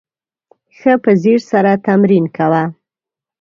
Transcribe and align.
ښه 0.77 0.93
په 1.03 1.11
ځیر 1.21 1.39
سره 1.51 1.71
تمرین 1.85 2.25
کوه! 2.37 2.63